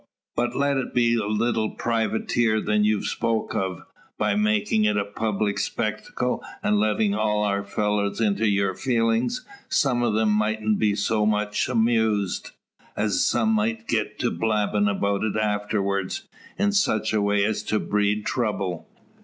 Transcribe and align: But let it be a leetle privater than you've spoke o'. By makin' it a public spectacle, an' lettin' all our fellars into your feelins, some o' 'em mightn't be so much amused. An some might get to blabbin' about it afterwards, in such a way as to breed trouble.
But 0.35 0.55
let 0.55 0.77
it 0.77 0.95
be 0.95 1.13
a 1.13 1.27
leetle 1.27 1.75
privater 1.77 2.59
than 2.65 2.83
you've 2.83 3.05
spoke 3.05 3.53
o'. 3.53 3.83
By 4.17 4.35
makin' 4.35 4.83
it 4.83 4.97
a 4.97 5.05
public 5.05 5.59
spectacle, 5.59 6.43
an' 6.63 6.79
lettin' 6.79 7.13
all 7.13 7.43
our 7.43 7.63
fellars 7.63 8.19
into 8.19 8.47
your 8.47 8.73
feelins, 8.73 9.45
some 9.69 10.01
o' 10.01 10.17
'em 10.17 10.31
mightn't 10.31 10.79
be 10.79 10.95
so 10.95 11.27
much 11.27 11.69
amused. 11.69 12.49
An 12.97 13.11
some 13.11 13.49
might 13.51 13.87
get 13.87 14.17
to 14.21 14.31
blabbin' 14.31 14.87
about 14.87 15.23
it 15.23 15.35
afterwards, 15.35 16.27
in 16.57 16.71
such 16.71 17.13
a 17.13 17.21
way 17.21 17.43
as 17.45 17.61
to 17.65 17.77
breed 17.79 18.25
trouble. 18.25 18.89